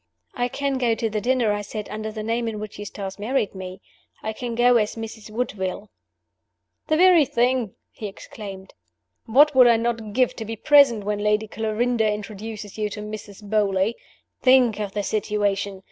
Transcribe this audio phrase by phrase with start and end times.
[0.33, 3.53] "I can go to the dinner," I said, "under the name in which Eustace married
[3.53, 3.81] me.
[4.23, 5.29] I can go as 'Mrs.
[5.29, 5.91] Woodville.'"
[6.87, 8.73] "The very thing!" he exclaimed.
[9.27, 13.47] "What would I not give to be present when Lady Clarinda introduces you to Mrs.
[13.47, 13.93] Beauly!
[14.41, 15.79] Think of the situation.